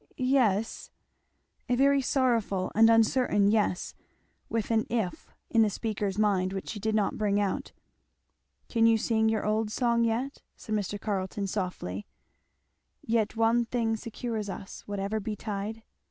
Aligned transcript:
"Yes" 0.17 0.89
A 1.69 1.75
very 1.75 2.01
sorrowful 2.01 2.71
and 2.73 2.89
uncertain 2.89 3.51
"yes," 3.51 3.93
with 4.49 4.71
an 4.71 4.87
"if" 4.89 5.31
in 5.51 5.61
the 5.61 5.69
speaker's 5.69 6.17
mind 6.17 6.53
which 6.53 6.69
she 6.69 6.79
did 6.79 6.95
not 6.95 7.19
bring 7.19 7.39
out. 7.39 7.71
"Can 8.67 8.87
you 8.87 8.97
sing 8.97 9.29
your 9.29 9.45
old 9.45 9.69
song 9.69 10.03
yet," 10.03 10.41
said 10.55 10.73
Mr. 10.73 10.99
Carleton 10.99 11.45
softly, 11.45 12.07
"'Yet 13.03 13.35
one 13.35 13.63
thing 13.63 13.95
secures 13.95 14.49
us. 14.49 14.81
Whatever 14.87 15.19
betide?'" 15.19 15.83